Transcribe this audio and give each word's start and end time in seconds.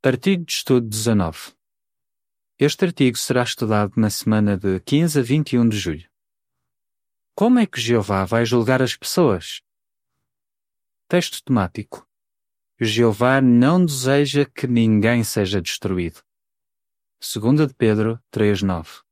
Artigo 0.00 0.44
de 0.44 0.52
estudo 0.52 0.88
19. 0.88 1.54
Este 2.56 2.84
artigo 2.84 3.18
será 3.18 3.42
estudado 3.42 3.94
na 3.96 4.08
semana 4.08 4.56
de 4.56 4.78
15 4.78 5.18
a 5.18 5.22
21 5.24 5.68
de 5.68 5.76
julho. 5.76 6.08
Como 7.34 7.58
é 7.58 7.66
que 7.66 7.80
Jeová 7.80 8.24
vai 8.24 8.46
julgar 8.46 8.80
as 8.80 8.94
pessoas? 8.94 9.60
Texto 11.08 11.42
temático. 11.42 12.08
Jeová 12.80 13.40
não 13.40 13.84
deseja 13.84 14.44
que 14.44 14.68
ninguém 14.68 15.24
seja 15.24 15.60
destruído. 15.60 16.22
2 17.20 17.66
de 17.66 17.74
Pedro 17.74 18.22
3:9. 18.30 19.02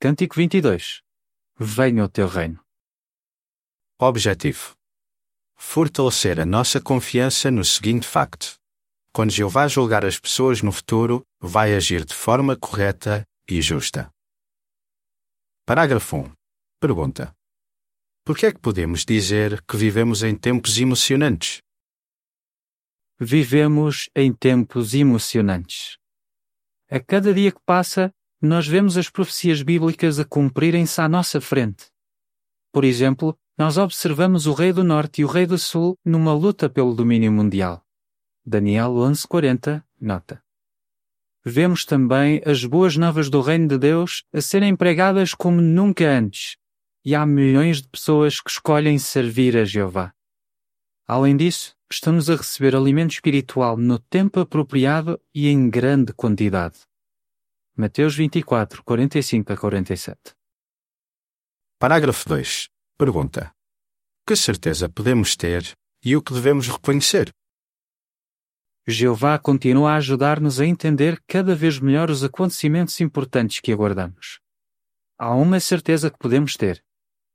Cântico 0.00 0.34
22. 0.34 1.00
Venha 1.56 2.04
o 2.04 2.08
teu 2.08 2.26
reino. 2.26 2.60
Objetivo: 4.00 4.76
fortalecer 5.54 6.40
a 6.40 6.44
nossa 6.44 6.80
confiança 6.80 7.52
no 7.52 7.64
seguinte 7.64 8.04
facto: 8.04 8.59
quando 9.12 9.30
Jeová 9.30 9.66
julgar 9.66 10.04
as 10.04 10.18
pessoas 10.18 10.62
no 10.62 10.70
futuro, 10.70 11.24
vai 11.40 11.74
agir 11.74 12.04
de 12.04 12.14
forma 12.14 12.56
correta 12.56 13.26
e 13.48 13.60
justa. 13.60 14.10
Parágrafo 15.66 16.16
1. 16.16 16.32
Pergunta: 16.80 17.34
Por 18.24 18.36
que 18.36 18.46
é 18.46 18.52
que 18.52 18.60
podemos 18.60 19.04
dizer 19.04 19.62
que 19.62 19.76
vivemos 19.76 20.22
em 20.22 20.36
tempos 20.36 20.78
emocionantes? 20.78 21.60
Vivemos 23.18 24.08
em 24.16 24.32
tempos 24.32 24.94
emocionantes. 24.94 25.98
A 26.90 26.98
cada 26.98 27.34
dia 27.34 27.52
que 27.52 27.60
passa, 27.66 28.12
nós 28.40 28.66
vemos 28.66 28.96
as 28.96 29.10
profecias 29.10 29.62
bíblicas 29.62 30.18
a 30.18 30.24
cumprirem-se 30.24 31.00
à 31.00 31.08
nossa 31.08 31.40
frente. 31.40 31.86
Por 32.72 32.84
exemplo, 32.84 33.36
nós 33.58 33.76
observamos 33.76 34.46
o 34.46 34.54
Rei 34.54 34.72
do 34.72 34.82
Norte 34.82 35.20
e 35.20 35.24
o 35.24 35.28
Rei 35.28 35.46
do 35.46 35.58
Sul 35.58 35.98
numa 36.04 36.32
luta 36.32 36.70
pelo 36.70 36.94
domínio 36.94 37.30
mundial. 37.30 37.84
Daniel 38.44 38.92
11:40, 38.92 39.84
nota. 40.00 40.42
Vemos 41.44 41.84
também 41.84 42.42
as 42.44 42.64
boas 42.64 42.96
novas 42.96 43.28
do 43.28 43.40
Reino 43.40 43.68
de 43.68 43.78
Deus 43.78 44.24
a 44.32 44.40
serem 44.40 44.74
pregadas 44.74 45.34
como 45.34 45.60
nunca 45.60 46.04
antes, 46.04 46.56
e 47.04 47.14
há 47.14 47.24
milhões 47.26 47.82
de 47.82 47.88
pessoas 47.88 48.40
que 48.40 48.50
escolhem 48.50 48.98
servir 48.98 49.56
a 49.56 49.64
Jeová. 49.64 50.12
Além 51.06 51.36
disso, 51.36 51.74
estamos 51.90 52.30
a 52.30 52.36
receber 52.36 52.74
alimento 52.74 53.12
espiritual 53.12 53.76
no 53.76 53.98
tempo 53.98 54.40
apropriado 54.40 55.20
e 55.34 55.48
em 55.48 55.68
grande 55.68 56.12
quantidade. 56.12 56.78
Mateus 57.76 58.14
24, 58.14 58.82
45 58.84 59.52
a 59.52 59.56
47. 59.56 60.18
Parágrafo 61.78 62.28
2. 62.28 62.68
Pergunta: 62.98 63.52
Que 64.26 64.36
certeza 64.36 64.88
podemos 64.88 65.36
ter 65.36 65.72
e 66.04 66.16
o 66.16 66.22
que 66.22 66.32
devemos 66.32 66.68
reconhecer? 66.68 67.30
Jeová 68.90 69.38
continua 69.38 69.92
a 69.92 69.96
ajudar-nos 69.96 70.60
a 70.60 70.66
entender 70.66 71.22
cada 71.26 71.54
vez 71.54 71.78
melhor 71.78 72.10
os 72.10 72.22
acontecimentos 72.22 73.00
importantes 73.00 73.60
que 73.60 73.72
aguardamos. 73.72 74.40
Há 75.18 75.34
uma 75.34 75.60
certeza 75.60 76.10
que 76.10 76.18
podemos 76.18 76.56
ter. 76.56 76.82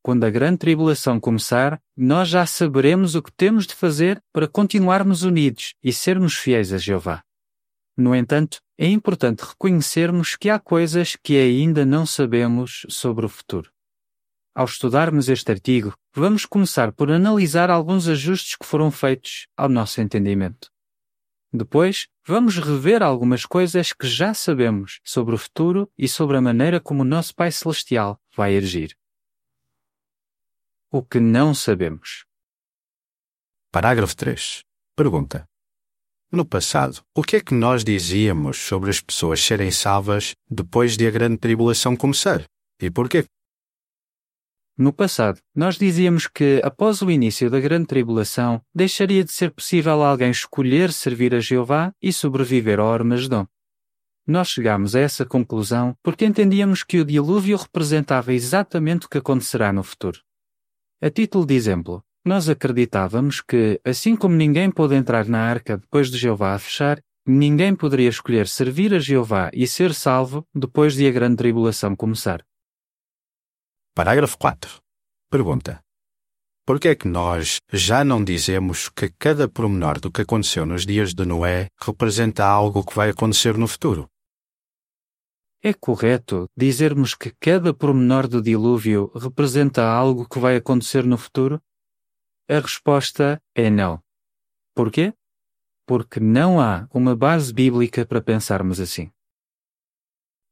Quando 0.04 0.24
a 0.24 0.30
grande 0.30 0.60
tribulação 0.60 1.20
começar, 1.20 1.82
nós 1.98 2.30
já 2.30 2.46
saberemos 2.46 3.16
o 3.16 3.24
que 3.24 3.32
temos 3.32 3.66
de 3.66 3.74
fazer 3.74 4.22
para 4.32 4.48
continuarmos 4.48 5.24
unidos 5.24 5.74
e 5.84 5.92
sermos 5.92 6.36
fiéis 6.36 6.72
a 6.72 6.78
Jeová. 6.78 7.24
No 7.98 8.14
entanto, 8.14 8.60
é 8.78 8.88
importante 8.88 9.40
reconhecermos 9.40 10.36
que 10.36 10.50
há 10.50 10.60
coisas 10.60 11.16
que 11.16 11.38
ainda 11.38 11.86
não 11.86 12.06
sabemos 12.06 12.86
sobre 12.90 13.26
o 13.26 13.30
futuro. 13.30 13.72
Ao 14.54 14.66
estudarmos 14.66 15.28
este 15.28 15.52
artigo, 15.52 15.94
vamos 16.14 16.46
começar 16.46 16.92
por 16.92 17.12
analisar 17.12 17.70
alguns 17.70 18.08
ajustes 18.08 18.56
que 18.56 18.66
foram 18.66 18.92
feitos 18.92 19.48
ao 19.58 19.68
nosso 19.68 20.02
entendimento. 20.02 20.75
Depois, 21.56 22.08
vamos 22.26 22.58
rever 22.58 23.02
algumas 23.02 23.46
coisas 23.46 23.94
que 23.94 24.06
já 24.06 24.34
sabemos 24.34 25.00
sobre 25.06 25.34
o 25.34 25.38
futuro 25.38 25.90
e 25.98 26.06
sobre 26.06 26.36
a 26.36 26.42
maneira 26.42 26.82
como 26.82 27.02
o 27.02 27.06
nosso 27.06 27.34
Pai 27.34 27.50
Celestial 27.50 28.20
vai 28.36 28.58
agir. 28.58 28.98
O 30.92 31.02
que 31.02 31.18
não 31.18 31.56
sabemos. 31.56 32.26
Parágrafo 33.72 34.16
3. 34.18 34.64
Pergunta: 34.98 35.48
No 36.30 36.46
passado, 36.46 37.02
o 37.16 37.24
que 37.24 37.38
é 37.38 37.42
que 37.42 37.54
nós 37.54 37.86
dizíamos 37.86 38.58
sobre 38.58 38.90
as 38.90 39.00
pessoas 39.00 39.42
serem 39.42 39.72
salvas 39.72 40.36
depois 40.50 40.98
de 40.98 41.08
a 41.08 41.12
grande 41.12 41.38
tribulação 41.38 41.96
começar? 41.96 42.44
E 42.82 42.92
porquê? 42.92 43.24
No 44.78 44.92
passado, 44.92 45.40
nós 45.56 45.78
dizíamos 45.78 46.28
que, 46.28 46.60
após 46.62 47.02
o 47.02 47.10
início 47.10 47.50
da 47.50 47.62
Grande 47.62 47.86
Tribulação, 47.86 48.62
deixaria 48.74 49.24
de 49.24 49.32
ser 49.32 49.52
possível 49.52 50.04
alguém 50.04 50.30
escolher 50.30 50.92
servir 50.92 51.34
a 51.34 51.40
Jeová 51.40 51.94
e 52.02 52.12
sobreviver 52.12 52.78
ao 52.82 52.92
Armagedon. 52.92 53.48
Nós 54.28 54.50
chegámos 54.50 54.94
a 54.94 55.00
essa 55.00 55.26
conclusão 55.26 55.96
porque 56.04 56.26
entendíamos 56.26 56.84
que 56.84 57.00
o 57.00 57.06
dilúvio 57.06 57.56
representava 57.56 58.34
exatamente 58.34 59.06
o 59.06 59.10
que 59.10 59.20
acontecerá 59.20 59.72
no 59.72 59.82
futuro. 59.82 60.20
A 61.02 61.10
título 61.10 61.46
de 61.46 61.54
exemplo, 61.54 62.04
nós 62.26 62.50
acreditávamos 62.50 63.40
que, 63.40 63.80
assim 63.86 64.14
como 64.14 64.36
ninguém 64.36 64.70
pôde 64.70 64.96
entrar 64.96 65.26
na 65.26 65.40
arca 65.40 65.78
depois 65.78 66.12
de 66.12 66.18
Jeová 66.18 66.54
a 66.54 66.60
fechar, 66.60 67.00
ninguém 67.26 67.74
poderia 67.74 68.10
escolher 68.10 68.46
servir 68.46 68.94
a 68.94 69.00
Jeová 69.00 69.50
e 69.54 69.66
ser 69.68 69.94
salvo 69.94 70.46
depois 70.54 70.96
de 70.96 71.08
a 71.08 71.12
Grande 71.12 71.38
Tribulação 71.38 71.96
começar. 71.96 72.44
Parágrafo 73.96 74.38
4. 74.38 74.82
Pergunta: 75.32 75.80
Por 76.66 76.82
que 76.82 76.90
é 76.90 76.96
que 76.96 77.08
nós 77.08 77.60
já 77.72 78.04
não 78.04 78.22
dizemos 78.22 78.90
que 78.90 79.10
cada 79.18 79.48
pormenor 79.48 80.02
do 80.02 80.12
que 80.12 80.22
aconteceu 80.22 80.66
nos 80.66 80.86
dias 80.86 81.14
de 81.14 81.24
Noé 81.24 81.70
representa 81.82 82.44
algo 82.44 82.84
que 82.86 82.94
vai 82.94 83.12
acontecer 83.12 83.58
no 83.58 83.70
futuro? 83.70 84.10
É 85.64 85.74
correto 85.74 86.46
dizermos 86.58 87.16
que 87.16 87.34
cada 87.40 87.74
pormenor 87.74 88.28
do 88.28 88.42
dilúvio 88.42 89.14
representa 89.16 89.88
algo 89.88 90.28
que 90.28 90.40
vai 90.40 90.58
acontecer 90.58 91.06
no 91.06 91.18
futuro? 91.18 91.62
A 92.50 92.60
resposta 92.60 93.42
é 93.56 93.70
não. 93.70 94.04
Por 94.76 94.92
quê? 94.92 95.14
Porque 95.88 96.20
não 96.20 96.60
há 96.60 96.86
uma 96.94 97.16
base 97.16 97.54
bíblica 97.54 98.06
para 98.06 98.22
pensarmos 98.22 98.82
assim. 98.82 99.10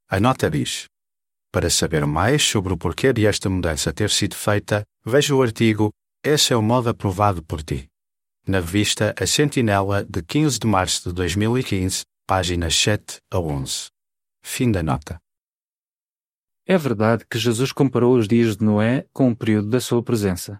A 0.07 0.17
nota 0.17 0.49
diz: 0.49 0.87
Para 1.53 1.69
saber 1.69 2.03
mais 2.07 2.41
sobre 2.41 2.73
o 2.73 2.77
porquê 2.77 3.13
de 3.13 3.27
esta 3.27 3.47
mudança 3.47 3.93
ter 3.93 4.09
sido 4.09 4.35
feita, 4.35 4.83
veja 5.05 5.35
o 5.35 5.41
artigo 5.43 5.93
Esse 6.25 6.51
é 6.51 6.55
o 6.55 6.63
modo 6.63 6.89
aprovado 6.89 7.43
por 7.43 7.61
ti. 7.61 7.87
Na 8.47 8.59
revista 8.59 9.13
A 9.15 9.27
Sentinela, 9.27 10.03
de 10.03 10.23
15 10.23 10.57
de 10.57 10.65
março 10.65 11.09
de 11.09 11.13
2015, 11.13 12.05
páginas 12.25 12.75
7 12.75 13.19
a 13.29 13.39
11. 13.39 13.89
Fim 14.43 14.71
da 14.71 14.81
nota. 14.81 15.19
É 16.65 16.75
verdade 16.75 17.23
que 17.29 17.37
Jesus 17.37 17.71
comparou 17.71 18.17
os 18.17 18.27
dias 18.27 18.57
de 18.57 18.65
Noé 18.65 19.05
com 19.13 19.29
o 19.29 19.35
período 19.35 19.69
da 19.69 19.79
sua 19.79 20.01
presença. 20.01 20.59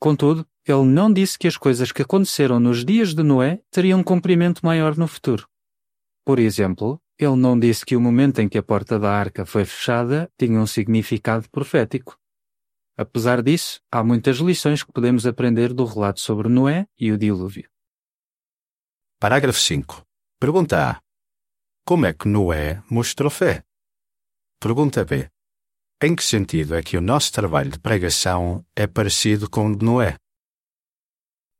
Contudo, 0.00 0.46
ele 0.66 0.84
não 0.84 1.12
disse 1.12 1.38
que 1.38 1.46
as 1.46 1.58
coisas 1.58 1.92
que 1.92 2.00
aconteceram 2.00 2.58
nos 2.58 2.82
dias 2.82 3.14
de 3.14 3.22
Noé 3.22 3.60
teriam 3.70 4.00
um 4.00 4.02
cumprimento 4.02 4.64
maior 4.64 4.96
no 4.96 5.06
futuro. 5.06 5.46
Por 6.24 6.38
exemplo, 6.38 6.98
ele 7.18 7.36
não 7.36 7.58
disse 7.58 7.84
que 7.84 7.96
o 7.96 8.00
momento 8.00 8.40
em 8.40 8.48
que 8.48 8.58
a 8.58 8.62
porta 8.62 8.98
da 8.98 9.10
arca 9.10 9.46
foi 9.46 9.64
fechada 9.64 10.30
tinha 10.38 10.58
um 10.58 10.66
significado 10.66 11.48
profético. 11.50 12.18
Apesar 12.96 13.42
disso, 13.42 13.80
há 13.90 14.02
muitas 14.04 14.38
lições 14.38 14.82
que 14.82 14.92
podemos 14.92 15.26
aprender 15.26 15.72
do 15.72 15.84
relato 15.84 16.20
sobre 16.20 16.48
Noé 16.48 16.86
e 16.98 17.10
o 17.10 17.18
dilúvio. 17.18 17.68
Parágrafo 19.18 19.58
5. 19.58 20.02
Pergunta 20.38 20.90
A. 20.90 21.00
Como 21.86 22.06
é 22.06 22.12
que 22.12 22.28
Noé 22.28 22.82
mostrou 22.90 23.30
fé? 23.30 23.64
Pergunta 24.60 25.04
B. 25.04 25.28
Em 26.02 26.14
que 26.14 26.22
sentido 26.22 26.74
é 26.74 26.82
que 26.82 26.96
o 26.96 27.00
nosso 27.00 27.32
trabalho 27.32 27.70
de 27.70 27.78
pregação 27.78 28.64
é 28.76 28.86
parecido 28.86 29.48
com 29.48 29.68
o 29.68 29.76
de 29.76 29.84
Noé? 29.84 30.16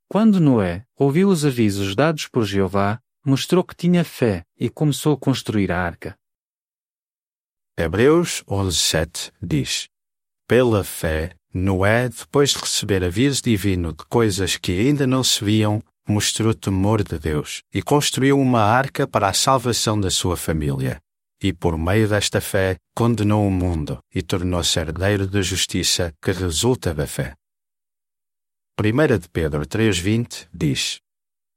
Quando 0.08 0.40
Noé 0.40 0.86
ouviu 0.96 1.28
os 1.28 1.44
avisos 1.44 1.94
dados 1.94 2.28
por 2.28 2.44
Jeová, 2.44 3.00
mostrou 3.24 3.64
que 3.64 3.74
tinha 3.74 4.04
fé 4.04 4.44
e 4.58 4.68
começou 4.68 5.14
a 5.14 5.18
construir 5.18 5.72
a 5.72 5.80
arca. 5.80 6.16
Hebreus 7.76 8.44
11:7 8.46 9.32
diz: 9.42 9.88
Pela 10.46 10.84
fé, 10.84 11.34
Noé, 11.52 12.08
depois 12.08 12.50
de 12.50 12.58
receber 12.58 13.02
aviso 13.02 13.42
divino 13.42 13.92
de 13.92 14.04
coisas 14.04 14.56
que 14.56 14.72
ainda 14.72 15.06
não 15.06 15.24
se 15.24 15.44
viam, 15.44 15.82
mostrou 16.06 16.54
temor 16.54 17.02
de 17.02 17.18
Deus 17.18 17.62
e 17.72 17.82
construiu 17.82 18.38
uma 18.38 18.62
arca 18.62 19.06
para 19.06 19.28
a 19.28 19.32
salvação 19.32 19.98
da 19.98 20.10
sua 20.10 20.36
família. 20.36 21.00
E 21.42 21.52
por 21.52 21.76
meio 21.76 22.08
desta 22.08 22.40
fé, 22.40 22.76
condenou 22.94 23.46
o 23.46 23.50
mundo 23.50 23.98
e 24.14 24.22
tornou-se 24.22 24.78
herdeiro 24.78 25.26
da 25.26 25.42
justiça 25.42 26.12
que 26.22 26.32
resulta 26.32 26.94
da 26.94 27.06
fé. 27.06 27.34
1 28.78 29.18
de 29.18 29.28
Pedro 29.28 29.66
3,20 29.66 30.48
diz: 30.52 31.00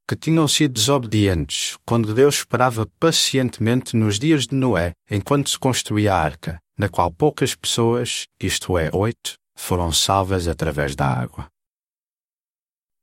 Que 0.08 0.16
tinham 0.16 0.48
sido 0.48 0.72
desobedientes 0.72 1.76
quando 1.84 2.14
Deus 2.14 2.36
esperava 2.36 2.86
pacientemente 2.98 3.94
nos 3.94 4.18
dias 4.18 4.46
de 4.46 4.54
Noé, 4.54 4.94
enquanto 5.10 5.50
se 5.50 5.58
construía 5.58 6.14
a 6.14 6.18
arca, 6.18 6.58
na 6.78 6.88
qual 6.88 7.12
poucas 7.12 7.54
pessoas, 7.54 8.26
isto 8.40 8.78
é, 8.78 8.88
oito, 8.94 9.34
foram 9.54 9.92
salvas 9.92 10.48
através 10.48 10.96
da 10.96 11.06
água. 11.06 11.48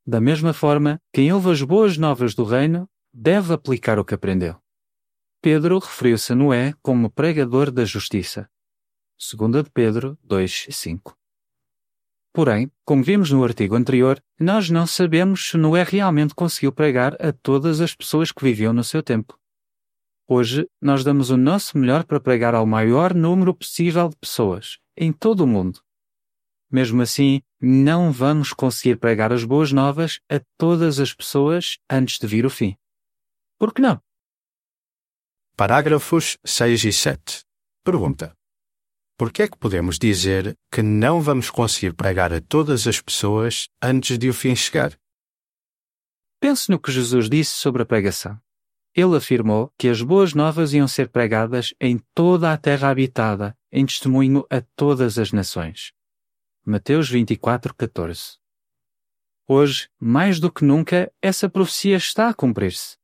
Da 0.04 0.20
mesma 0.20 0.52
forma, 0.52 0.98
quem 1.14 1.32
ouve 1.32 1.52
as 1.52 1.62
boas 1.62 1.96
novas 1.96 2.34
do 2.34 2.44
reino 2.44 2.88
deve 3.14 3.54
aplicar 3.54 4.00
o 4.00 4.06
que 4.06 4.16
aprendeu. 4.16 4.58
Pedro 5.44 5.78
referiu-se 5.78 6.34
a 6.34 6.36
Noé 6.36 6.74
como 6.82 7.12
pregador 7.12 7.70
da 7.70 7.86
justiça. 7.86 8.50
2 9.20 9.64
de 9.64 9.70
Pedro 9.70 10.18
2, 10.24 10.70
5. 10.72 11.16
Porém, 12.36 12.70
como 12.84 13.02
vimos 13.02 13.32
no 13.32 13.46
artigo 13.46 13.78
anterior, 13.78 14.22
nós 14.38 14.70
não 14.70 14.86
sabemos 14.86 15.52
se 15.52 15.58
Noé 15.58 15.84
realmente 15.84 16.36
conseguiu 16.36 16.70
pregar 16.70 17.16
a 17.26 17.32
todas 17.32 17.80
as 17.80 17.96
pessoas 17.96 18.30
que 18.30 18.44
viviam 18.44 18.74
no 18.74 18.84
seu 18.84 19.02
tempo. 19.02 19.40
Hoje, 20.28 20.70
nós 20.82 21.02
damos 21.02 21.30
o 21.30 21.38
nosso 21.38 21.78
melhor 21.78 22.04
para 22.04 22.20
pregar 22.20 22.54
ao 22.54 22.66
maior 22.66 23.14
número 23.14 23.54
possível 23.56 24.10
de 24.10 24.18
pessoas, 24.18 24.80
em 24.98 25.14
todo 25.14 25.46
o 25.46 25.48
mundo. 25.48 25.80
Mesmo 26.70 27.02
assim, 27.02 27.42
não 27.62 28.12
vamos 28.12 28.52
conseguir 28.52 28.98
pregar 28.98 29.32
as 29.32 29.46
boas 29.46 29.72
novas 29.72 30.20
a 30.30 30.42
todas 30.58 31.00
as 31.00 31.14
pessoas 31.14 31.78
antes 31.90 32.20
de 32.20 32.28
vir 32.28 32.46
o 32.46 32.50
fim. 32.50 32.76
Por 33.58 33.74
que 33.74 33.82
não? 33.82 34.02
Parágrafos 35.56 36.38
6 36.44 36.84
e 36.84 36.92
7. 36.92 37.46
Pergunta: 37.82 38.36
por 39.18 39.32
que 39.32 39.44
é 39.44 39.48
que 39.48 39.58
podemos 39.58 39.98
dizer 39.98 40.58
que 40.70 40.82
não 40.82 41.22
vamos 41.22 41.50
conseguir 41.50 41.94
pregar 41.94 42.34
a 42.34 42.42
todas 42.42 42.86
as 42.86 43.00
pessoas 43.00 43.70
antes 43.82 44.18
de 44.18 44.30
o 44.30 44.34
fim 44.34 44.54
chegar? 44.56 44.98
Pense 46.40 46.70
no 46.70 46.78
que 46.78 46.92
Jesus 46.92 47.30
disse 47.30 47.52
sobre 47.52 47.82
a 47.82 47.86
pregação. 47.86 48.38
Ele 48.94 49.16
afirmou 49.16 49.72
que 49.78 49.88
as 49.88 50.02
boas 50.02 50.34
novas 50.34 50.74
iam 50.74 50.88
ser 50.88 51.10
pregadas 51.10 51.74
em 51.80 51.98
toda 52.14 52.52
a 52.52 52.58
terra 52.58 52.90
habitada, 52.90 53.58
em 53.72 53.86
testemunho 53.86 54.46
a 54.50 54.62
todas 54.76 55.18
as 55.18 55.32
nações. 55.32 55.94
Mateus 56.66 57.10
24, 57.10 57.74
14. 57.74 58.38
Hoje, 59.48 59.90
mais 60.00 60.40
do 60.40 60.52
que 60.52 60.66
nunca, 60.66 61.12
essa 61.22 61.50
profecia 61.50 61.96
está 61.96 62.30
a 62.30 62.34
cumprir-se. 62.34 62.98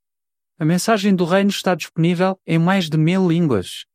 A 0.60 0.66
mensagem 0.66 1.16
do 1.16 1.24
Reino 1.24 1.50
está 1.50 1.74
disponível 1.74 2.40
em 2.46 2.60
mais 2.60 2.90
de 2.90 2.98
mil 2.98 3.28
línguas, 3.28 3.86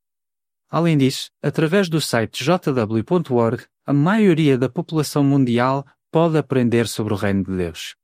Além 0.68 0.98
disso, 0.98 1.30
através 1.40 1.88
do 1.88 2.00
site 2.00 2.44
jw.org, 2.44 3.64
a 3.84 3.92
maioria 3.92 4.58
da 4.58 4.68
população 4.68 5.22
mundial 5.22 5.86
pode 6.10 6.36
aprender 6.36 6.88
sobre 6.88 7.14
o 7.14 7.16
Reino 7.16 7.44
de 7.44 7.56
Deus. 7.56 7.94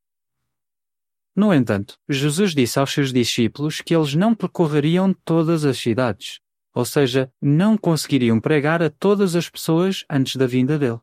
No 1.34 1.52
entanto, 1.52 1.96
Jesus 2.08 2.54
disse 2.54 2.78
aos 2.78 2.92
seus 2.92 3.12
discípulos 3.12 3.80
que 3.80 3.94
eles 3.94 4.14
não 4.14 4.34
percorreriam 4.34 5.12
todas 5.24 5.64
as 5.64 5.78
cidades, 5.78 6.38
ou 6.74 6.84
seja, 6.84 7.32
não 7.40 7.76
conseguiriam 7.76 8.38
pregar 8.38 8.82
a 8.82 8.90
todas 8.90 9.34
as 9.34 9.48
pessoas 9.48 10.04
antes 10.08 10.36
da 10.36 10.46
vinda 10.46 10.78
dele. 10.78 11.00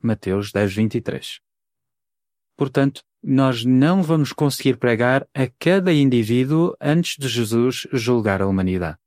Mateus 0.00 0.52
10, 0.52 0.74
23. 0.74 1.40
Portanto, 2.56 3.02
nós 3.22 3.64
não 3.64 4.02
vamos 4.02 4.32
conseguir 4.32 4.76
pregar 4.76 5.26
a 5.34 5.48
cada 5.58 5.92
indivíduo 5.92 6.76
antes 6.80 7.16
de 7.18 7.26
Jesus 7.26 7.86
julgar 7.90 8.42
a 8.42 8.46
humanidade 8.46 8.98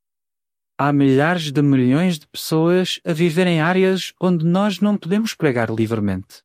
há 0.78 0.92
milhares 0.92 1.50
de 1.50 1.60
milhões 1.60 2.20
de 2.20 2.28
pessoas 2.28 3.00
a 3.04 3.12
viver 3.12 3.48
em 3.48 3.60
áreas 3.60 4.12
onde 4.20 4.46
nós 4.46 4.78
não 4.78 4.96
podemos 4.96 5.34
pregar 5.34 5.68
livremente. 5.68 6.40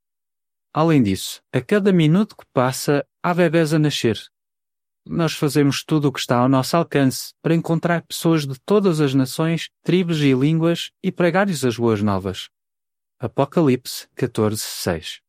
Além 0.74 1.04
disso, 1.04 1.40
a 1.54 1.62
cada 1.62 1.94
minuto 1.94 2.36
que 2.36 2.46
passa, 2.52 3.06
há 3.22 3.32
bebés 3.32 3.76
a 3.76 3.80
nascer. 3.80 4.20
Nós 5.06 5.34
fazemos 5.34 5.84
tudo 5.84 6.08
o 6.08 6.12
que 6.12 6.20
está 6.20 6.38
ao 6.38 6.50
nosso 6.50 6.76
alcance 6.76 7.34
para 7.44 7.54
encontrar 7.54 8.02
pessoas 8.02 8.48
de 8.48 8.60
todas 8.66 9.00
as 9.00 9.14
nações, 9.14 9.70
tribos 9.84 10.20
e 10.22 10.34
línguas 10.34 10.90
e 11.04 11.12
pregar-lhes 11.12 11.64
as 11.64 11.78
boas 11.78 12.02
novas. 12.02 12.50
Apocalipse 13.20 14.08
14, 14.16 14.58
6 14.58 15.20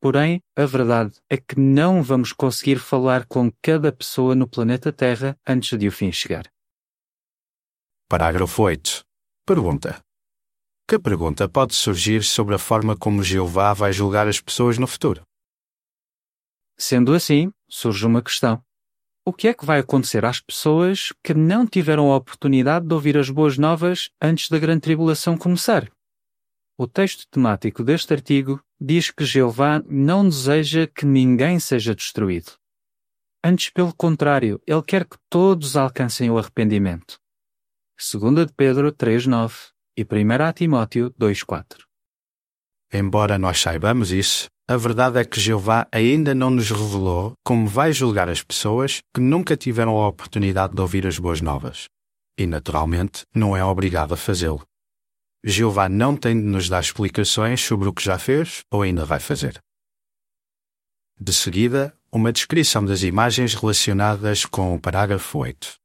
Porém, 0.00 0.40
a 0.56 0.64
verdade 0.64 1.12
é 1.28 1.36
que 1.36 1.60
não 1.60 2.02
vamos 2.02 2.32
conseguir 2.32 2.78
falar 2.78 3.26
com 3.26 3.52
cada 3.60 3.92
pessoa 3.92 4.34
no 4.34 4.48
planeta 4.48 4.92
Terra 4.92 5.36
antes 5.46 5.76
de 5.76 5.88
o 5.88 5.92
fim 5.92 6.10
chegar. 6.10 6.44
Parágrafo 8.10 8.62
8. 8.62 9.04
Pergunta. 9.44 10.02
Que 10.88 10.98
pergunta 10.98 11.46
pode 11.46 11.74
surgir 11.74 12.24
sobre 12.24 12.54
a 12.54 12.58
forma 12.58 12.96
como 12.96 13.22
Jeová 13.22 13.74
vai 13.74 13.92
julgar 13.92 14.26
as 14.26 14.40
pessoas 14.40 14.78
no 14.78 14.86
futuro? 14.86 15.20
Sendo 16.78 17.12
assim, 17.12 17.52
surge 17.68 18.06
uma 18.06 18.22
questão. 18.22 18.64
O 19.26 19.30
que 19.30 19.46
é 19.46 19.52
que 19.52 19.66
vai 19.66 19.80
acontecer 19.80 20.24
às 20.24 20.40
pessoas 20.40 21.12
que 21.22 21.34
não 21.34 21.66
tiveram 21.66 22.10
a 22.10 22.16
oportunidade 22.16 22.86
de 22.86 22.94
ouvir 22.94 23.18
as 23.18 23.28
boas 23.28 23.58
novas 23.58 24.08
antes 24.22 24.48
da 24.48 24.58
grande 24.58 24.80
tribulação 24.80 25.36
começar? 25.36 25.92
O 26.78 26.86
texto 26.86 27.26
temático 27.30 27.84
deste 27.84 28.14
artigo 28.14 28.58
diz 28.80 29.10
que 29.10 29.26
Jeová 29.26 29.82
não 29.86 30.26
deseja 30.26 30.86
que 30.86 31.04
ninguém 31.04 31.60
seja 31.60 31.94
destruído. 31.94 32.52
Antes, 33.44 33.68
pelo 33.68 33.94
contrário, 33.94 34.58
ele 34.66 34.82
quer 34.82 35.04
que 35.04 35.18
todos 35.28 35.76
alcancem 35.76 36.30
o 36.30 36.38
arrependimento. 36.38 37.20
2 38.00 38.46
de 38.46 38.52
Pedro 38.52 38.92
3.9 38.92 39.70
e 39.98 40.04
1 40.04 40.52
Timóteo 40.52 41.10
2.4. 41.20 41.78
Embora 42.92 43.36
nós 43.36 43.60
saibamos 43.60 44.12
isso, 44.12 44.46
a 44.68 44.76
verdade 44.76 45.18
é 45.18 45.24
que 45.24 45.40
Jeová 45.40 45.84
ainda 45.90 46.32
não 46.32 46.48
nos 46.48 46.70
revelou 46.70 47.32
como 47.44 47.66
vai 47.66 47.92
julgar 47.92 48.28
as 48.28 48.40
pessoas 48.40 49.00
que 49.12 49.20
nunca 49.20 49.56
tiveram 49.56 49.98
a 49.98 50.06
oportunidade 50.06 50.76
de 50.76 50.80
ouvir 50.80 51.08
as 51.08 51.18
boas 51.18 51.40
novas. 51.40 51.86
E, 52.38 52.46
naturalmente, 52.46 53.22
não 53.34 53.56
é 53.56 53.64
obrigado 53.64 54.14
a 54.14 54.16
fazê-lo. 54.16 54.62
Jeová 55.44 55.88
não 55.88 56.16
tem 56.16 56.40
de 56.40 56.46
nos 56.46 56.68
dar 56.68 56.80
explicações 56.80 57.60
sobre 57.60 57.88
o 57.88 57.92
que 57.92 58.04
já 58.04 58.16
fez 58.16 58.60
ou 58.70 58.82
ainda 58.82 59.04
vai 59.04 59.18
fazer. 59.18 59.58
De 61.20 61.32
seguida, 61.32 61.92
uma 62.12 62.32
descrição 62.32 62.84
das 62.84 63.02
imagens 63.02 63.54
relacionadas 63.54 64.44
com 64.44 64.76
o 64.76 64.80
parágrafo 64.80 65.38
8 65.38 65.77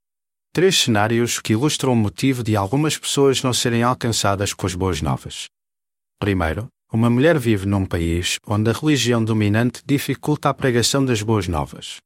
três 0.53 0.77
cenários 0.77 1.39
que 1.39 1.53
ilustram 1.53 1.93
o 1.93 1.95
motivo 1.95 2.43
de 2.43 2.55
algumas 2.55 2.95
pessoas 2.95 3.41
não 3.41 3.51
serem 3.51 3.81
alcançadas 3.81 4.53
com 4.53 4.67
as 4.67 4.75
boas 4.75 5.01
novas. 5.01 5.47
Primeiro, 6.19 6.67
uma 6.91 7.09
mulher 7.09 7.39
vive 7.39 7.65
num 7.65 7.87
país 7.87 8.37
onde 8.45 8.69
a 8.69 8.73
religião 8.73 9.25
dominante 9.25 9.81
dificulta 9.83 10.49
a 10.49 10.53
pregação 10.53 11.03
das 11.03 11.23
boas 11.23 11.47
novas. 11.47 11.97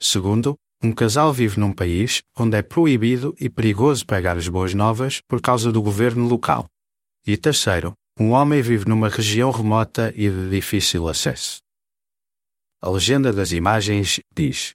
Segundo, 0.00 0.54
um 0.82 0.92
casal 0.92 1.32
vive 1.32 1.58
num 1.58 1.72
país 1.72 2.20
onde 2.38 2.58
é 2.58 2.62
proibido 2.62 3.34
e 3.40 3.48
perigoso 3.48 4.04
pregar 4.04 4.36
as 4.36 4.46
boas 4.46 4.74
novas 4.74 5.22
por 5.26 5.40
causa 5.40 5.72
do 5.72 5.80
governo 5.80 6.28
local. 6.28 6.66
E 7.26 7.34
terceiro, 7.34 7.94
um 8.20 8.32
homem 8.32 8.60
vive 8.60 8.86
numa 8.86 9.08
região 9.08 9.50
remota 9.50 10.12
e 10.14 10.28
de 10.28 10.50
difícil 10.50 11.08
acesso. 11.08 11.56
A 12.82 12.90
legenda 12.90 13.32
das 13.32 13.52
imagens 13.52 14.20
diz: 14.34 14.74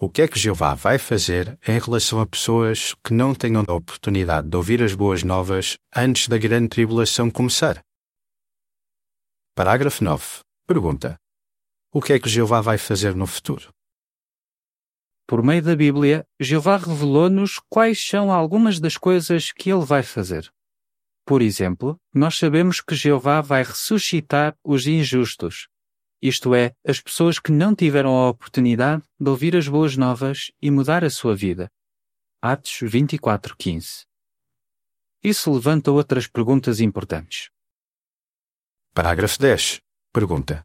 o 0.00 0.08
que 0.08 0.22
é 0.22 0.28
que 0.28 0.38
Jeová 0.38 0.74
vai 0.74 0.96
fazer 0.96 1.58
em 1.66 1.76
relação 1.76 2.20
a 2.20 2.26
pessoas 2.26 2.94
que 3.02 3.12
não 3.12 3.34
tenham 3.34 3.64
a 3.66 3.72
oportunidade 3.72 4.48
de 4.48 4.56
ouvir 4.56 4.80
as 4.80 4.94
boas 4.94 5.24
novas 5.24 5.76
antes 5.94 6.28
da 6.28 6.38
grande 6.38 6.68
tribulação 6.68 7.28
começar? 7.28 7.82
Parágrafo 9.56 10.04
9. 10.04 10.24
Pergunta: 10.68 11.16
O 11.92 12.00
que 12.00 12.12
é 12.12 12.20
que 12.20 12.28
Jeová 12.28 12.60
vai 12.60 12.78
fazer 12.78 13.16
no 13.16 13.26
futuro? 13.26 13.70
Por 15.26 15.42
meio 15.42 15.62
da 15.62 15.74
Bíblia, 15.74 16.24
Jeová 16.38 16.76
revelou-nos 16.76 17.60
quais 17.68 18.00
são 18.00 18.32
algumas 18.32 18.78
das 18.78 18.96
coisas 18.96 19.50
que 19.50 19.68
ele 19.68 19.84
vai 19.84 20.04
fazer. 20.04 20.48
Por 21.26 21.42
exemplo, 21.42 22.00
nós 22.14 22.38
sabemos 22.38 22.80
que 22.80 22.94
Jeová 22.94 23.40
vai 23.40 23.64
ressuscitar 23.64 24.56
os 24.64 24.86
injustos, 24.86 25.66
isto 26.20 26.54
é, 26.54 26.74
as 26.86 27.00
pessoas 27.00 27.38
que 27.38 27.52
não 27.52 27.74
tiveram 27.74 28.16
a 28.16 28.28
oportunidade 28.28 29.02
de 29.20 29.30
ouvir 29.30 29.56
as 29.56 29.68
boas 29.68 29.96
novas 29.96 30.50
e 30.60 30.70
mudar 30.70 31.04
a 31.04 31.10
sua 31.10 31.34
vida. 31.34 31.70
Atos 32.42 32.80
24:15. 32.82 34.04
Isso 35.22 35.52
levanta 35.52 35.90
outras 35.90 36.26
perguntas 36.26 36.80
importantes. 36.80 37.50
Parágrafo 38.94 39.38
10. 39.38 39.80
Pergunta: 40.12 40.64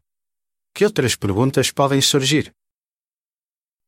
Que 0.74 0.84
outras 0.84 1.14
perguntas 1.14 1.70
podem 1.70 2.00
surgir? 2.00 2.52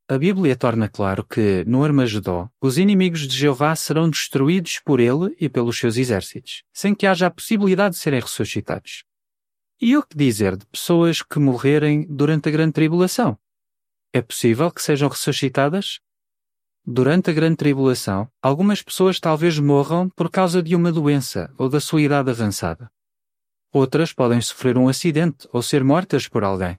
A 0.08 0.18
Bíblia 0.18 0.54
torna 0.54 0.88
claro 0.88 1.24
que, 1.24 1.64
no 1.64 1.82
Armagedó, 1.82 2.48
os 2.60 2.78
inimigos 2.78 3.26
de 3.26 3.36
Jeová 3.36 3.74
serão 3.74 4.08
destruídos 4.08 4.80
por 4.84 5.00
ele 5.00 5.34
e 5.40 5.48
pelos 5.48 5.76
seus 5.78 5.96
exércitos, 5.96 6.62
sem 6.72 6.94
que 6.94 7.08
haja 7.08 7.26
a 7.26 7.30
possibilidade 7.30 7.96
de 7.96 8.00
serem 8.00 8.20
ressuscitados. 8.20 9.02
E 9.78 9.94
o 9.94 10.02
que 10.02 10.16
dizer 10.16 10.56
de 10.56 10.64
pessoas 10.66 11.20
que 11.20 11.38
morrerem 11.38 12.06
durante 12.08 12.48
a 12.48 12.52
grande 12.52 12.72
tribulação? 12.72 13.38
É 14.10 14.22
possível 14.22 14.70
que 14.70 14.80
sejam 14.80 15.06
ressuscitadas? 15.06 16.00
Durante 16.82 17.28
a 17.28 17.32
grande 17.34 17.56
tribulação, 17.56 18.30
algumas 18.40 18.80
pessoas 18.80 19.20
talvez 19.20 19.58
morram 19.58 20.08
por 20.08 20.30
causa 20.30 20.62
de 20.62 20.74
uma 20.74 20.90
doença 20.90 21.52
ou 21.58 21.68
da 21.68 21.78
sua 21.78 22.00
idade 22.00 22.30
avançada. 22.30 22.90
Outras 23.70 24.14
podem 24.14 24.40
sofrer 24.40 24.78
um 24.78 24.88
acidente 24.88 25.46
ou 25.52 25.60
ser 25.60 25.84
mortas 25.84 26.26
por 26.26 26.42
alguém. 26.42 26.78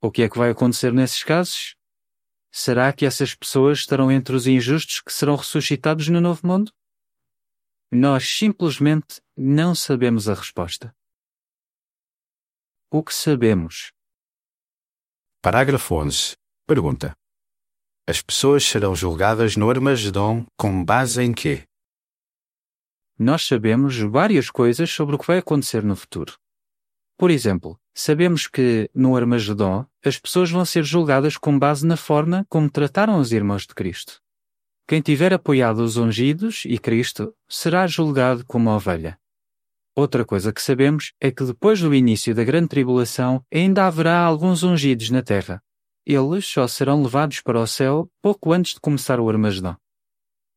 O 0.00 0.10
que 0.10 0.22
é 0.22 0.28
que 0.28 0.38
vai 0.38 0.50
acontecer 0.50 0.92
nesses 0.92 1.22
casos? 1.22 1.76
Será 2.50 2.92
que 2.92 3.06
essas 3.06 3.32
pessoas 3.32 3.78
estarão 3.78 4.10
entre 4.10 4.34
os 4.34 4.48
injustos 4.48 5.00
que 5.00 5.12
serão 5.12 5.36
ressuscitados 5.36 6.08
no 6.08 6.20
novo 6.20 6.44
mundo? 6.44 6.72
Nós 7.92 8.28
simplesmente 8.28 9.20
não 9.36 9.72
sabemos 9.72 10.28
a 10.28 10.34
resposta. 10.34 10.97
O 12.90 13.02
que 13.02 13.12
sabemos? 13.12 13.92
Parágrafo 15.42 15.94
11. 15.96 16.36
Pergunta: 16.66 17.14
As 18.08 18.22
pessoas 18.22 18.64
serão 18.64 18.96
julgadas 18.96 19.56
no 19.56 19.68
Armagedon 19.68 20.46
com 20.56 20.82
base 20.82 21.22
em 21.22 21.34
quê? 21.34 21.64
Nós 23.18 23.46
sabemos 23.46 23.98
várias 23.98 24.48
coisas 24.48 24.88
sobre 24.88 25.16
o 25.16 25.18
que 25.18 25.26
vai 25.26 25.36
acontecer 25.36 25.82
no 25.82 25.94
futuro. 25.94 26.38
Por 27.18 27.30
exemplo, 27.30 27.78
sabemos 27.94 28.46
que, 28.46 28.88
no 28.94 29.14
Armagedon, 29.14 29.84
as 30.02 30.18
pessoas 30.18 30.50
vão 30.50 30.64
ser 30.64 30.82
julgadas 30.82 31.36
com 31.36 31.58
base 31.58 31.86
na 31.86 31.96
forma 31.96 32.46
como 32.48 32.70
trataram 32.70 33.20
os 33.20 33.32
irmãos 33.32 33.66
de 33.66 33.74
Cristo. 33.74 34.18
Quem 34.86 35.02
tiver 35.02 35.34
apoiado 35.34 35.80
os 35.80 35.98
ungidos 35.98 36.62
e 36.64 36.78
Cristo 36.78 37.36
será 37.46 37.86
julgado 37.86 38.46
como 38.46 38.70
ovelha. 38.70 39.20
Outra 39.98 40.24
coisa 40.24 40.52
que 40.52 40.62
sabemos 40.62 41.12
é 41.20 41.28
que 41.32 41.42
depois 41.42 41.80
do 41.80 41.92
início 41.92 42.32
da 42.32 42.44
grande 42.44 42.68
tribulação 42.68 43.44
ainda 43.52 43.84
haverá 43.84 44.20
alguns 44.20 44.62
ungidos 44.62 45.10
na 45.10 45.24
terra. 45.24 45.60
Eles 46.06 46.46
só 46.46 46.68
serão 46.68 47.02
levados 47.02 47.40
para 47.40 47.58
o 47.58 47.66
céu 47.66 48.08
pouco 48.22 48.52
antes 48.52 48.74
de 48.74 48.80
começar 48.80 49.18
o 49.18 49.28
Armagedon. 49.28 49.74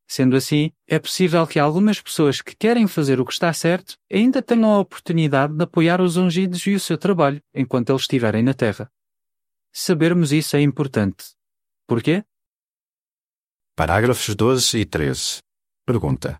Sendo 0.08 0.36
assim, 0.36 0.72
é 0.88 1.00
possível 1.00 1.48
que 1.48 1.58
algumas 1.58 2.00
pessoas 2.00 2.40
que 2.40 2.56
querem 2.56 2.86
fazer 2.86 3.20
o 3.20 3.26
que 3.26 3.34
está 3.34 3.52
certo 3.52 3.96
ainda 4.14 4.44
tenham 4.44 4.76
a 4.76 4.80
oportunidade 4.80 5.58
de 5.58 5.64
apoiar 5.64 6.02
os 6.02 6.18
ungidos 6.18 6.68
e 6.68 6.76
o 6.76 6.80
seu 6.80 6.96
trabalho 6.96 7.42
enquanto 7.52 7.90
eles 7.90 8.04
estiverem 8.04 8.44
na 8.44 8.54
terra. 8.54 8.92
Sabermos 9.74 10.32
isso 10.32 10.56
é 10.56 10.62
importante. 10.62 11.32
Porquê? 11.88 12.24
Parágrafos 13.76 14.36
12 14.36 14.78
e 14.78 14.86
13. 14.86 15.40
Pergunta: 15.84 16.40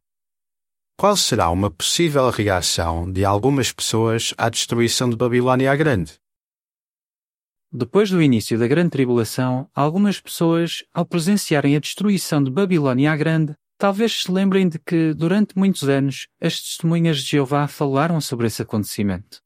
qual 1.02 1.18
será 1.18 1.50
uma 1.50 1.72
possível 1.72 2.30
reação 2.30 3.12
de 3.12 3.26
algumas 3.26 3.72
pessoas 3.72 4.36
à 4.38 4.50
destruição 4.50 5.10
de 5.10 5.16
Babilônia 5.16 5.76
Grande? 5.76 6.14
Depois 7.72 8.12
do 8.12 8.22
início 8.22 8.60
da 8.60 8.68
Grande 8.68 8.92
Tribulação, 8.92 9.68
algumas 9.74 10.22
pessoas, 10.22 10.84
ao 10.94 11.04
presenciarem 11.04 11.76
a 11.76 11.80
destruição 11.80 12.44
de 12.44 12.52
Babilônia 12.52 13.16
Grande, 13.16 13.56
talvez 13.80 14.22
se 14.22 14.32
lembrem 14.32 14.70
de 14.70 14.78
que, 14.78 15.12
durante 15.16 15.58
muitos 15.58 15.90
anos, 15.90 16.28
as 16.40 16.62
testemunhas 16.62 17.18
de 17.18 17.32
Jeová 17.32 17.68
falaram 17.68 18.22
sobre 18.22 18.46
esse 18.46 18.62
acontecimento. 18.62 19.42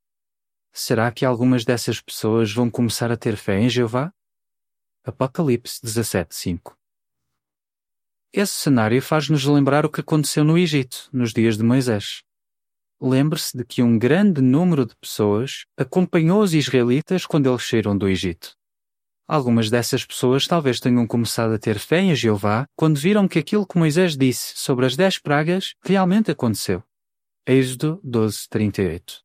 Será 0.73 1.09
que 1.09 1.23
algumas 1.23 1.63
dessas 1.63 2.01
pessoas 2.01 2.51
vão 2.51 2.69
começar 2.69 3.13
a 3.13 3.15
ter 3.15 3.37
fé 3.37 3.61
em 3.61 3.69
Jeová? 3.69 4.11
Apocalipse 5.05 5.79
17, 5.81 6.35
5 6.35 6.77
esse 8.35 8.53
cenário 8.53 9.01
faz-nos 9.01 9.45
lembrar 9.45 9.85
o 9.85 9.89
que 9.89 10.01
aconteceu 10.01 10.43
no 10.43 10.57
Egito, 10.57 11.07
nos 11.13 11.31
dias 11.31 11.57
de 11.57 11.63
Moisés. 11.63 12.21
Lembre-se 13.01 13.57
de 13.57 13.63
que 13.63 13.81
um 13.81 13.97
grande 13.97 14.41
número 14.41 14.85
de 14.85 14.95
pessoas 14.97 15.65
acompanhou 15.77 16.41
os 16.41 16.53
israelitas 16.53 17.25
quando 17.25 17.49
eles 17.49 17.65
saíram 17.65 17.97
do 17.97 18.09
Egito. 18.09 18.53
Algumas 19.27 19.69
dessas 19.69 20.05
pessoas 20.05 20.47
talvez 20.47 20.79
tenham 20.79 21.07
começado 21.07 21.53
a 21.53 21.57
ter 21.57 21.79
fé 21.79 21.99
em 22.01 22.13
Jeová 22.13 22.67
quando 22.75 22.99
viram 22.99 23.27
que 23.27 23.39
aquilo 23.39 23.65
que 23.65 23.77
Moisés 23.77 24.17
disse 24.17 24.53
sobre 24.57 24.85
as 24.85 24.95
dez 24.97 25.17
pragas 25.17 25.73
realmente 25.83 26.29
aconteceu. 26.29 26.83
Êxodo 27.47 28.01
12:38. 28.03 29.23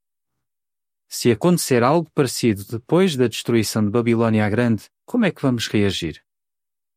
Se 1.08 1.32
acontecer 1.32 1.82
algo 1.82 2.08
parecido 2.14 2.64
depois 2.64 3.16
da 3.16 3.26
destruição 3.26 3.84
de 3.84 3.90
Babilônia 3.90 4.48
Grande, 4.48 4.84
como 5.04 5.24
é 5.24 5.32
que 5.32 5.42
vamos 5.42 5.66
reagir? 5.66 6.22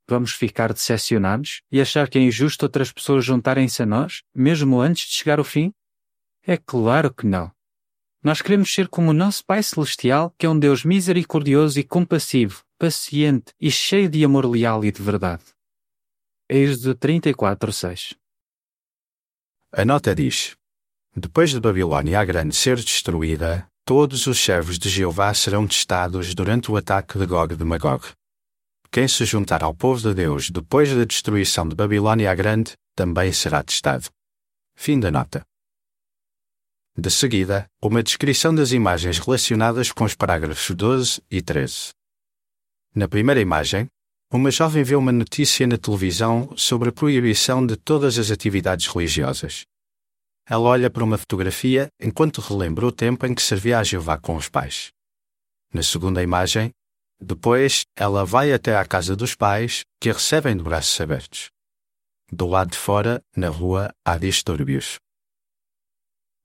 Vamos 0.08 0.34
ficar 0.34 0.74
decepcionados 0.74 1.62
e 1.72 1.80
achar 1.80 2.10
que 2.10 2.18
é 2.18 2.22
injusto 2.22 2.64
outras 2.64 2.92
pessoas 2.92 3.24
juntarem-se 3.24 3.84
a 3.84 3.86
nós, 3.86 4.22
mesmo 4.36 4.82
antes 4.82 5.08
de 5.08 5.16
chegar 5.16 5.40
o 5.40 5.44
fim? 5.44 5.72
É 6.46 6.58
claro 6.58 7.14
que 7.14 7.26
não. 7.26 7.52
Nós 8.22 8.42
queremos 8.42 8.74
ser 8.74 8.88
como 8.88 9.12
o 9.12 9.14
nosso 9.14 9.46
Pai 9.46 9.62
Celestial, 9.64 10.34
que 10.38 10.46
é 10.46 10.50
um 10.50 10.58
Deus 10.58 10.84
misericordioso 10.84 11.80
e 11.80 11.84
compassivo, 11.84 12.64
paciente 12.78 13.54
e 13.60 13.72
cheio 13.72 14.10
de 14.10 14.24
amor 14.24 14.46
leal 14.46 14.84
e 14.84 14.92
de 14.92 15.02
verdade. 15.02 15.44
Êxodo 16.50 16.96
34, 16.96 17.72
6 17.72 18.16
A 19.72 19.86
nota 19.86 20.14
diz: 20.14 20.56
Depois 21.16 21.52
de 21.52 21.60
Babilônia 21.60 22.20
a 22.20 22.26
Grande 22.26 22.56
ser 22.56 22.76
destruída, 22.76 23.68
todos 23.86 24.28
os 24.28 24.40
servos 24.40 24.78
de 24.78 24.90
Jeová 24.90 25.34
serão 25.34 25.68
testados 25.68 26.34
durante 26.34 26.72
o 26.72 26.78
ataque 26.78 27.18
de 27.18 27.26
Gog 27.26 27.56
de 27.56 27.64
Magog. 27.64 28.06
Quem 28.94 29.08
se 29.08 29.26
juntar 29.26 29.64
ao 29.64 29.74
povo 29.74 30.00
de 30.00 30.14
Deus 30.14 30.52
depois 30.52 30.96
da 30.96 31.04
destruição 31.04 31.68
de 31.68 31.74
Babilônia 31.74 32.30
a 32.30 32.36
Grande 32.36 32.74
também 32.96 33.34
será 33.34 33.64
testado. 33.64 34.08
Fim 34.76 35.00
da 35.00 35.10
nota. 35.10 35.44
De 36.96 37.10
seguida, 37.10 37.66
uma 37.82 38.04
descrição 38.04 38.54
das 38.54 38.72
imagens 38.72 39.18
relacionadas 39.18 39.92
com 39.92 40.04
os 40.04 40.14
parágrafos 40.14 40.70
12 40.76 41.24
e 41.32 41.42
13. 41.42 41.90
Na 42.94 43.08
primeira 43.08 43.42
imagem, 43.42 43.88
uma 44.32 44.52
jovem 44.52 44.84
vê 44.84 44.96
uma 44.96 45.12
notícia 45.12 45.66
na 45.66 45.80
televisão 45.80 46.56
sobre 46.56 46.90
a 46.90 46.92
proibição 46.92 47.66
de 47.66 47.76
todas 47.76 48.20
as 48.20 48.30
atividades 48.30 48.86
religiosas. 48.86 49.66
Ela 50.48 50.70
olha 50.70 50.90
para 50.92 51.04
uma 51.04 51.18
fotografia 51.18 51.88
enquanto 52.00 52.42
relembra 52.42 52.86
o 52.86 52.92
tempo 52.92 53.26
em 53.26 53.34
que 53.34 53.42
servia 53.42 53.80
a 53.80 53.84
Jeová 53.84 54.20
com 54.20 54.36
os 54.36 54.50
pais. 54.50 54.92
Na 55.74 55.82
segunda 55.82 56.22
imagem, 56.22 56.72
depois, 57.24 57.86
ela 57.96 58.25
vai 58.25 58.51
até 58.51 58.75
à 58.75 58.86
casa 58.86 59.15
dos 59.15 59.34
pais, 59.34 59.84
que 60.00 60.10
a 60.10 60.13
recebem 60.13 60.56
de 60.56 60.63
braços 60.63 61.00
abertos. 61.00 61.50
Do 62.32 62.48
lado 62.48 62.72
de 62.72 62.77
fora, 62.77 63.22
na 63.36 63.50
rua, 63.50 63.94
há 64.06 64.18
distúrbios. 64.18 64.98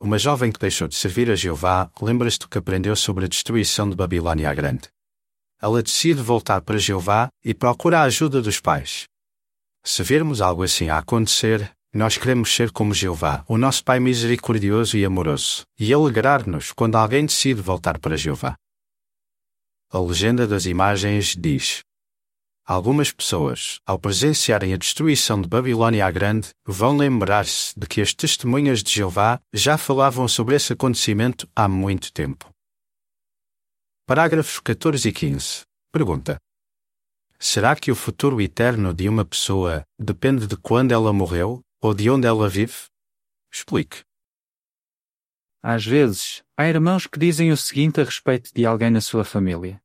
Uma 0.01 0.19
jovem 0.19 0.53
que 0.53 0.61
deixou 0.61 0.87
de 0.87 0.95
servir 0.95 1.31
a 1.31 1.35
Jeová 1.35 1.91
lembra-se 2.01 2.39
do 2.39 2.49
que 2.49 2.59
aprendeu 2.59 2.95
sobre 2.95 3.25
a 3.25 3.29
destruição 3.29 3.91
de 3.91 3.97
Babilônia 3.97 4.55
Grande. 4.55 4.89
Ela 5.61 5.83
decide 5.83 6.23
voltar 6.23 6.61
para 6.61 6.79
Jeová 6.79 7.29
e 7.45 7.53
procura 7.53 8.01
a 8.01 8.03
ajuda 8.03 8.41
dos 8.41 8.61
pais. 8.61 9.07
Se 9.85 10.03
virmos 10.05 10.41
algo 10.41 10.63
assim 10.63 10.89
a 10.89 10.99
acontecer, 10.99 11.73
nós 11.93 12.17
queremos 12.17 12.55
ser 12.55 12.71
como 12.71 12.95
Jeová, 12.95 13.45
o 13.49 13.59
nosso 13.59 13.83
Pai 13.83 13.99
misericordioso 13.99 14.97
e 14.97 15.05
amoroso, 15.05 15.63
e 15.79 15.93
alegrar-nos 15.93 16.71
quando 16.71 16.97
alguém 16.97 17.27
decide 17.27 17.61
voltar 17.61 17.99
para 17.99 18.17
Jeová. 18.17 18.55
A 19.91 19.99
legenda 19.99 20.47
das 20.47 20.67
imagens 20.67 21.35
diz: 21.35 21.81
Algumas 22.63 23.11
pessoas, 23.11 23.81
ao 23.87 23.99
presenciarem 23.99 24.75
a 24.75 24.77
destruição 24.77 25.41
de 25.41 25.49
Babilônia 25.49 26.05
a 26.05 26.11
Grande, 26.11 26.51
vão 26.67 26.95
lembrar-se 26.95 27.73
de 27.75 27.87
que 27.87 28.03
as 28.03 28.13
testemunhas 28.13 28.83
de 28.83 28.93
Jeová 28.93 29.41
já 29.51 29.79
falavam 29.79 30.29
sobre 30.29 30.55
esse 30.57 30.75
acontecimento 30.75 31.49
há 31.57 31.67
muito 31.67 32.13
tempo. 32.13 32.51
Parágrafos 34.07 34.61
14 34.61 35.09
e 35.09 35.13
15. 35.13 35.63
Pergunta: 35.91 36.37
Será 37.39 37.75
que 37.75 37.91
o 37.91 37.97
futuro 37.97 38.43
eterno 38.43 38.93
de 38.93 39.09
uma 39.09 39.25
pessoa 39.25 39.85
depende 39.99 40.47
de 40.47 40.59
quando 40.59 40.93
ela 40.93 41.15
morreu 41.15 41.63
ou 41.81 41.95
de 41.95 42.11
onde 42.11 42.27
ela 42.27 42.47
vive? 42.47 42.75
Explique. 43.51 44.03
Às 45.63 45.85
vezes, 45.85 46.43
há 46.57 46.69
irmãos 46.69 47.07
que 47.07 47.19
dizem 47.19 47.51
o 47.51 47.57
seguinte 47.57 48.01
a 48.01 48.05
respeito 48.05 48.51
de 48.55 48.65
alguém 48.65 48.91
na 48.91 49.01
sua 49.01 49.25
família. 49.25 49.81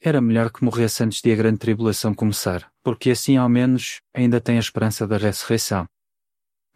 Era 0.00 0.20
melhor 0.20 0.50
que 0.50 0.64
morresse 0.64 1.02
antes 1.02 1.20
de 1.20 1.32
a 1.32 1.36
grande 1.36 1.58
tribulação 1.58 2.14
começar, 2.14 2.70
porque 2.82 3.10
assim 3.10 3.36
ao 3.36 3.48
menos 3.48 4.00
ainda 4.14 4.40
tem 4.40 4.56
a 4.56 4.60
esperança 4.60 5.06
da 5.06 5.16
ressurreição. 5.16 5.86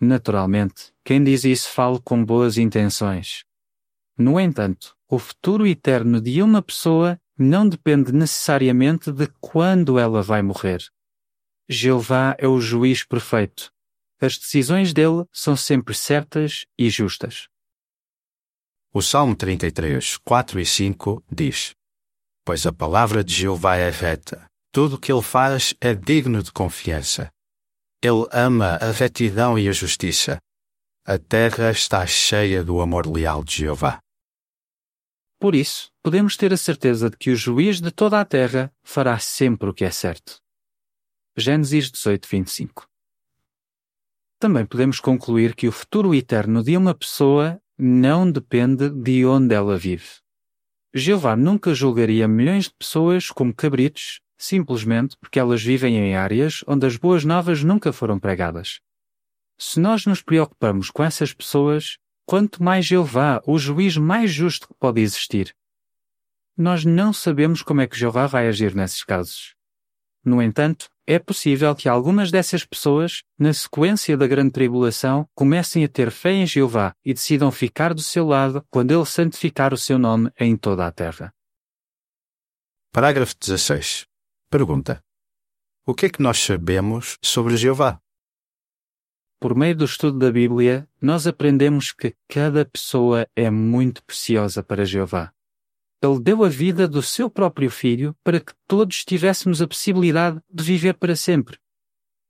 Naturalmente, 0.01 0.93
quem 1.05 1.25
diz 1.25 1.45
isso 1.45 1.71
fala 1.71 2.01
com 2.01 2.25
boas 2.25 2.59
intenções. 2.59 3.45
No 4.17 4.39
entanto, 4.39 4.95
o 5.09 5.19
futuro 5.19 5.67
eterno 5.67 6.21
de 6.21 6.43
uma 6.43 6.61
pessoa 6.61 7.19
não 7.39 7.69
depende 7.69 8.13
necessariamente 8.13 9.11
de 9.11 9.27
quando 9.41 9.99
ela 9.99 10.23
vai 10.23 10.43
morrer. 10.43 10.83
Jeová 11.69 12.37
é 12.39 12.47
o 12.47 12.61
juiz 12.61 13.05
perfeito. 13.05 13.73
As 14.21 14.37
decisões 14.37 14.93
dele 14.93 15.25
são 15.33 15.57
sempre 15.57 15.95
certas 15.95 16.67
e 16.79 16.91
justas. 16.91 17.49
O 18.99 19.01
Salmo 19.01 19.37
33, 19.37 20.17
4 20.17 20.59
e 20.59 20.67
5 20.67 21.23
diz: 21.31 21.73
Pois 22.45 22.67
a 22.67 22.73
palavra 22.73 23.23
de 23.23 23.33
Jeová 23.33 23.77
é 23.77 23.91
reta, 23.91 24.45
tudo 24.73 24.97
o 24.97 24.99
que 24.99 25.13
ele 25.13 25.23
faz 25.23 25.73
é 25.81 25.95
digno 25.95 26.43
de 26.43 26.51
confiança. 26.51 27.31
Ele 28.03 28.27
ama 28.33 28.71
a 28.83 28.91
retidão 28.91 29.57
e 29.57 29.69
a 29.69 29.73
justiça. 29.73 30.41
A 31.07 31.17
terra 31.17 31.71
está 31.71 32.05
cheia 32.09 32.65
do 32.65 32.81
amor 32.81 33.07
leal 33.07 33.45
de 33.45 33.59
Jeová. 33.59 34.01
Por 35.39 35.55
isso, 35.55 35.93
podemos 36.03 36.37
ter 36.37 36.53
a 36.53 36.57
certeza 36.57 37.09
de 37.09 37.17
que 37.17 37.31
o 37.31 37.37
juiz 37.37 37.81
de 37.81 37.93
toda 37.93 38.21
a 38.21 38.25
terra 38.25 38.69
fará 38.83 39.17
sempre 39.21 39.71
o 39.71 39.73
que 39.73 39.85
é 39.85 39.93
certo. 39.93 40.39
Gênesis 41.37 41.89
18, 41.89 42.27
25. 42.29 42.85
Também 44.41 44.67
podemos 44.67 44.99
concluir 44.99 45.55
que 45.55 45.69
o 45.69 45.73
futuro 45.73 46.13
eterno 46.13 46.65
de 46.65 46.77
uma 46.77 46.97
pessoa 46.97 47.63
não 47.79 48.31
depende 48.31 48.91
de 48.91 49.25
onde 49.25 49.55
ela 49.55 49.79
vive. 49.79 50.09
Jeová 50.93 51.37
nunca 51.37 51.73
julgaria 51.73 52.27
milhões 52.27 52.65
de 52.65 52.75
pessoas 52.75 53.31
como 53.31 53.55
cabritos, 53.55 54.21
simplesmente 54.37 55.17
porque 55.21 55.39
elas 55.39 55.63
vivem 55.63 55.97
em 55.97 56.17
áreas 56.17 56.65
onde 56.67 56.87
as 56.87 56.97
boas 56.97 57.25
novas 57.25 57.63
nunca 57.63 57.93
foram 57.93 58.19
pregadas. 58.19 58.81
Se 59.57 59.79
nós 59.79 60.07
nos 60.07 60.23
preocupamos 60.23 60.91
com 60.91 61.05
essas 61.05 61.33
pessoas, 61.33 61.99
quanto 62.25 62.63
mais 62.63 62.87
Jeová, 62.87 63.43
o 63.47 63.59
juiz 63.59 63.97
mais 63.97 64.33
justo 64.33 64.69
que 64.69 64.75
pode 64.75 65.01
existir. 65.01 65.55
Nós 66.57 66.85
não 66.85 67.13
sabemos 67.13 67.63
como 67.63 67.81
é 67.81 67.87
que 67.87 67.99
Jeová 67.99 68.27
vai 68.27 68.49
agir 68.49 68.75
nesses 68.75 69.05
casos. 69.05 69.55
No 70.25 70.43
entanto, 70.43 70.89
é 71.11 71.19
possível 71.19 71.75
que 71.75 71.89
algumas 71.89 72.31
dessas 72.31 72.67
pessoas, 72.67 73.23
na 73.39 73.51
sequência 73.55 74.15
da 74.15 74.27
grande 74.27 74.51
tribulação, 74.51 75.27
comecem 75.35 75.83
a 75.83 75.89
ter 75.89 76.11
fé 76.11 76.33
em 76.33 76.47
Jeová 76.47 76.95
e 77.03 77.15
decidam 77.15 77.51
ficar 77.51 77.95
do 77.95 78.03
seu 78.03 78.27
lado 78.27 78.63
quando 78.69 78.93
ele 78.93 79.07
santificar 79.07 79.73
o 79.73 79.79
seu 79.79 79.99
nome 79.99 80.31
em 80.39 80.55
toda 80.55 80.87
a 80.87 80.93
terra. 80.93 81.33
Parágrafo 82.93 83.35
16. 83.41 84.05
Pergunta: 84.51 85.03
O 85.87 85.95
que 85.95 86.05
é 86.05 86.11
que 86.11 86.21
nós 86.21 86.39
sabemos 86.39 87.17
sobre 87.25 87.57
Jeová? 87.57 87.99
Por 89.41 89.55
meio 89.55 89.77
do 89.77 89.87
estudo 89.87 90.19
da 90.19 90.31
Bíblia, 90.31 90.87
nós 91.01 91.27
aprendemos 91.27 91.91
que 91.91 92.15
cada 92.29 92.67
pessoa 92.67 93.27
é 93.35 93.51
muito 93.51 94.05
preciosa 94.05 94.63
para 94.63 94.85
Jeová. 94.85 95.33
Ele 96.01 96.21
deu 96.21 96.45
a 96.45 96.49
vida 96.49 96.87
do 96.87 97.03
seu 97.03 97.29
próprio 97.29 97.71
filho 97.71 98.15
para 98.23 98.39
que 98.39 98.53
todos 98.69 99.05
tivéssemos 99.05 99.61
a 99.61 99.67
possibilidade 99.67 100.41
de 100.49 100.63
viver 100.63 100.95
para 100.95 101.17
sempre. 101.17 101.59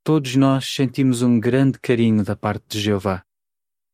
Todos 0.03 0.35
nós 0.35 0.65
sentimos 0.65 1.21
um 1.21 1.39
grande 1.39 1.79
carinho 1.79 2.23
da 2.23 2.35
parte 2.35 2.65
de 2.67 2.81
Jeová. 2.81 3.23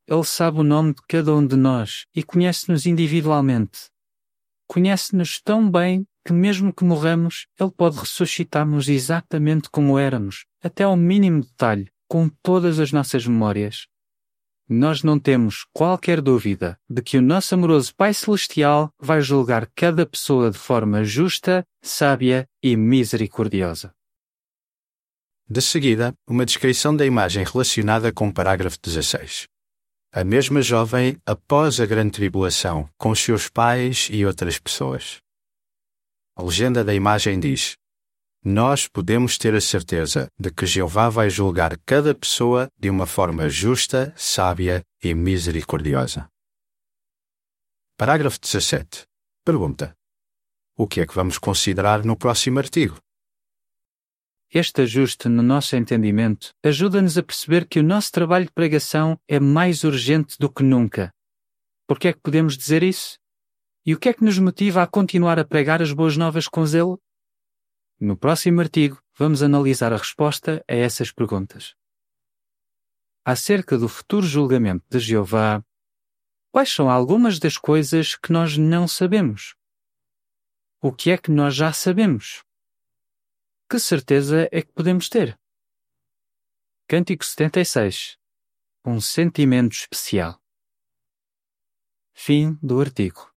Ele 0.08 0.24
sabe 0.24 0.60
o 0.60 0.62
nome 0.62 0.94
de 0.94 1.02
cada 1.06 1.34
um 1.34 1.46
de 1.46 1.56
nós 1.56 2.06
e 2.14 2.22
conhece-nos 2.22 2.86
individualmente. 2.86 3.90
Conhece-nos 4.66 5.40
tão 5.42 5.70
bem 5.70 6.06
que, 6.24 6.32
mesmo 6.32 6.72
que 6.72 6.84
morramos, 6.84 7.46
Ele 7.60 7.70
pode 7.70 7.98
ressuscitar-nos 7.98 8.88
exatamente 8.88 9.68
como 9.68 9.98
éramos, 9.98 10.46
até 10.62 10.84
ao 10.84 10.96
mínimo 10.96 11.42
detalhe, 11.42 11.90
com 12.08 12.28
todas 12.42 12.78
as 12.78 12.92
nossas 12.92 13.26
memórias 13.26 13.86
nós 14.68 15.02
não 15.02 15.18
temos 15.18 15.64
qualquer 15.72 16.20
dúvida 16.20 16.78
de 16.88 17.00
que 17.00 17.16
o 17.18 17.22
nosso 17.22 17.54
amoroso 17.54 17.94
Pai 17.94 18.12
Celestial 18.12 18.92
vai 18.98 19.20
julgar 19.20 19.68
cada 19.74 20.04
pessoa 20.04 20.50
de 20.50 20.58
forma 20.58 21.04
justa, 21.04 21.64
sábia 21.80 22.48
e 22.62 22.76
misericordiosa. 22.76 23.94
De 25.48 25.62
seguida, 25.62 26.12
uma 26.26 26.44
descrição 26.44 26.96
da 26.96 27.06
imagem 27.06 27.44
relacionada 27.44 28.12
com 28.12 28.28
o 28.28 28.34
parágrafo 28.34 28.78
16. 28.82 29.46
A 30.12 30.24
mesma 30.24 30.60
jovem 30.60 31.16
após 31.24 31.78
a 31.78 31.86
grande 31.86 32.12
tribulação, 32.12 32.88
com 32.98 33.14
seus 33.14 33.48
pais 33.48 34.08
e 34.10 34.26
outras 34.26 34.58
pessoas. 34.58 35.18
A 36.34 36.42
legenda 36.42 36.82
da 36.82 36.92
imagem 36.94 37.38
diz: 37.38 37.76
nós 38.48 38.86
podemos 38.86 39.36
ter 39.36 39.56
a 39.56 39.60
certeza 39.60 40.30
de 40.38 40.52
que 40.52 40.66
Jeová 40.66 41.08
vai 41.08 41.28
julgar 41.28 41.76
cada 41.84 42.14
pessoa 42.14 42.68
de 42.78 42.88
uma 42.88 43.04
forma 43.04 43.48
justa, 43.48 44.14
sábia 44.16 44.84
e 45.02 45.12
misericordiosa. 45.14 46.28
Parágrafo 47.98 48.38
17. 48.40 49.02
Pergunta: 49.44 49.92
O 50.78 50.86
que 50.86 51.00
é 51.00 51.06
que 51.08 51.14
vamos 51.14 51.38
considerar 51.38 52.04
no 52.04 52.16
próximo 52.16 52.60
artigo? 52.60 52.98
Este 54.48 54.82
ajuste 54.82 55.28
no 55.28 55.42
nosso 55.42 55.74
entendimento 55.74 56.50
ajuda-nos 56.62 57.18
a 57.18 57.24
perceber 57.24 57.66
que 57.66 57.80
o 57.80 57.82
nosso 57.82 58.12
trabalho 58.12 58.44
de 58.44 58.52
pregação 58.52 59.18
é 59.26 59.40
mais 59.40 59.82
urgente 59.82 60.36
do 60.38 60.48
que 60.48 60.62
nunca. 60.62 61.10
Por 61.84 61.98
que 61.98 62.06
é 62.06 62.12
que 62.12 62.20
podemos 62.20 62.56
dizer 62.56 62.84
isso? 62.84 63.16
E 63.84 63.92
o 63.92 63.98
que 63.98 64.08
é 64.08 64.12
que 64.12 64.22
nos 64.22 64.38
motiva 64.38 64.84
a 64.84 64.86
continuar 64.86 65.36
a 65.36 65.44
pregar 65.44 65.82
as 65.82 65.92
boas 65.92 66.16
novas 66.16 66.46
com 66.46 66.64
zelo? 66.64 66.96
No 67.98 68.14
próximo 68.14 68.60
artigo, 68.60 69.02
vamos 69.14 69.42
analisar 69.42 69.90
a 69.90 69.96
resposta 69.96 70.62
a 70.68 70.74
essas 70.74 71.10
perguntas. 71.10 71.74
Acerca 73.24 73.78
do 73.78 73.88
futuro 73.88 74.26
julgamento 74.26 74.84
de 74.90 74.98
Jeová, 74.98 75.64
quais 76.52 76.70
são 76.70 76.90
algumas 76.90 77.38
das 77.38 77.56
coisas 77.56 78.14
que 78.14 78.32
nós 78.32 78.58
não 78.58 78.86
sabemos? 78.86 79.54
O 80.82 80.92
que 80.92 81.10
é 81.10 81.16
que 81.16 81.30
nós 81.30 81.54
já 81.54 81.72
sabemos? 81.72 82.44
Que 83.68 83.78
certeza 83.78 84.46
é 84.52 84.60
que 84.60 84.72
podemos 84.72 85.08
ter? 85.08 85.38
Cântico 86.86 87.24
76 87.24 88.18
Um 88.84 89.00
sentimento 89.00 89.72
especial. 89.72 90.38
Fim 92.12 92.58
do 92.62 92.78
artigo. 92.78 93.35